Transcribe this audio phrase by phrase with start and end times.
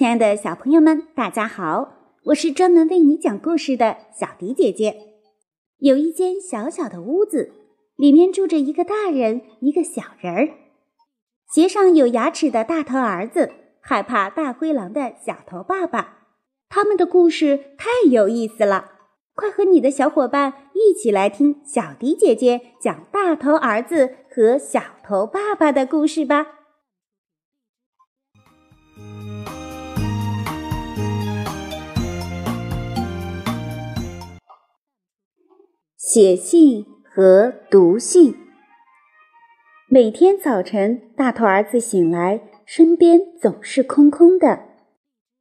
[0.00, 1.92] 亲爱的小朋友们，大家好！
[2.24, 4.96] 我是专门为你讲故事的小迪姐姐。
[5.80, 7.52] 有一间小小的屋子，
[7.96, 10.48] 里面住着一个大人，一个小人儿。
[11.52, 13.52] 鞋上有牙齿的大头儿子，
[13.82, 16.20] 害怕大灰狼的小头爸爸。
[16.70, 18.92] 他们的故事太有意思了，
[19.34, 26.46] 快和你的小伙伴一起来听小迪姐姐讲大头儿子和小头爸爸的故事吧。
[36.12, 38.34] 写信和读信。
[39.88, 44.58] 每天早晨，大头儿子醒来，身边总是空空的。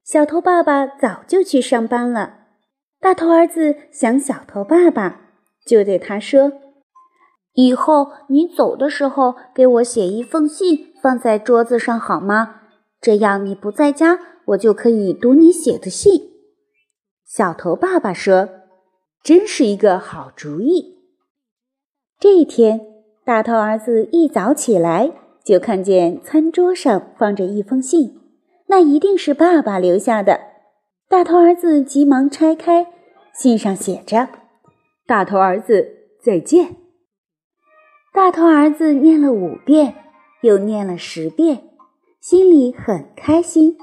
[0.04, 2.42] 小头爸爸早就去上班了。
[3.00, 5.32] 大头儿子想小头爸爸，
[5.66, 6.52] 就对他说
[7.54, 12.58] ：“以后你走的时候，给我写一封信，放在桌子上好吗？
[13.02, 16.30] 这样你不在家，我就可以读你写的信。”
[17.26, 18.59] 小头爸爸说。
[19.24, 20.98] 真是一个好主意。
[22.20, 22.82] 这一天，
[23.24, 25.12] 大头儿子一早起来
[25.44, 28.20] 就看见餐桌上放着一封信，
[28.68, 30.40] 那一定是爸爸留下的。
[31.08, 32.88] 大头儿子急忙拆开，
[33.34, 34.30] 信上写着
[35.08, 35.88] ：“大头儿子
[36.22, 36.76] 再见。”
[38.14, 39.96] 大头儿子念了五遍，
[40.42, 41.70] 又念了十遍，
[42.20, 43.78] 心里很开心，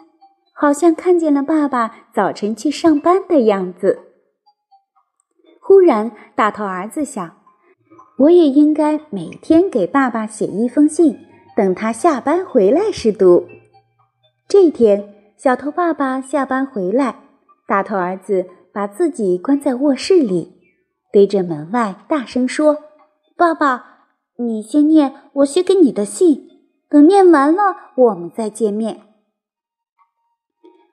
[0.53, 4.06] 好像看见了爸爸早晨去上班的样子。
[5.67, 7.39] 忽然，大头儿子想
[8.19, 11.19] ：“我也应该每天给爸爸写一封信，
[11.57, 13.49] 等他下班回来时读。”
[14.47, 17.17] 这天，小头爸爸下班回来，
[17.67, 20.53] 大头儿子把自己关在卧室里，
[21.13, 22.79] 对着门外大声说
[23.37, 24.05] ：“爸爸，
[24.37, 26.47] 你先念我写给你的信，
[26.89, 29.01] 等念完了，我们再见面。”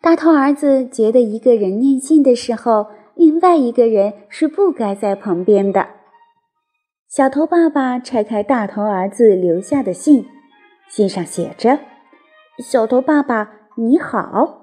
[0.01, 5.88] 大头儿子觉得一个人念信的时候，另外一个人是不该在旁边的。
[7.07, 10.25] 小头爸爸拆开大头儿子留下的信，
[10.90, 11.79] 信上写着
[12.57, 14.62] ：“小头爸爸你好。”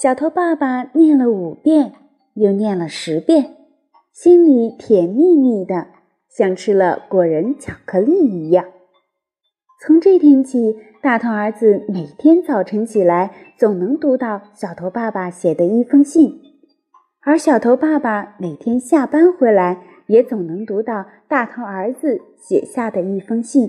[0.00, 1.92] 小头爸爸念了五遍，
[2.34, 3.56] 又念了十遍，
[4.12, 5.88] 心里甜蜜蜜的，
[6.28, 8.64] 像吃了果仁巧克力一样。
[9.82, 16.45] 从这天起，大头儿子每天早晨起来，总能读到小头爸爸写的一封信。
[17.26, 23.68] 而小头爸爸每天下班回来，也总能读到大头儿子写下的一封信。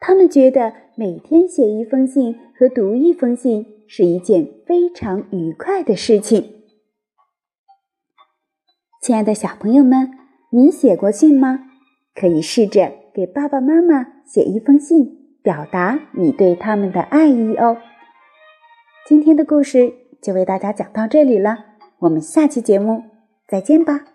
[0.00, 6.64] 他们觉得每天写一封信和读一封信是一件非常愉快的事情。
[9.00, 10.10] 亲爱的小朋友们，
[10.50, 11.68] 你写过信吗？
[12.16, 17.76] 可以试着给爸爸妈妈写一封信，表达你对他们的爱意哦。
[19.06, 21.69] 今天的故事就为大家讲到这里了。
[22.00, 23.04] 我们下期节目
[23.46, 24.06] 再见吧。